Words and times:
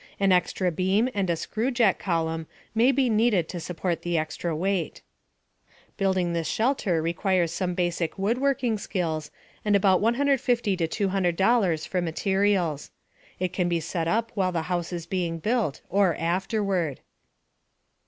An 0.19 0.31
extra 0.31 0.71
beam 0.71 1.09
and 1.13 1.29
a 1.29 1.35
screwjack 1.35 1.99
column 1.99 2.47
may 2.73 2.91
be 2.91 3.07
needed 3.07 3.47
to 3.49 3.59
support 3.59 4.01
the 4.01 4.17
extra 4.17 4.55
weight. 4.55 5.03
Building 5.95 6.33
this 6.33 6.47
shelter 6.47 7.03
requires 7.03 7.53
some 7.53 7.75
basic 7.75 8.17
woodworking 8.17 8.79
skills 8.79 9.29
and 9.63 9.75
about 9.75 10.01
$150 10.01 10.35
$200 10.75 11.87
for 11.87 12.01
materials. 12.01 12.89
It 13.39 13.53
can 13.53 13.69
be 13.69 13.79
set 13.79 14.07
up 14.07 14.31
while 14.33 14.51
the 14.51 14.63
house 14.73 14.91
is 14.91 15.05
being 15.05 15.37
built, 15.37 15.81
or 15.87 16.15
afterward. 16.15 17.01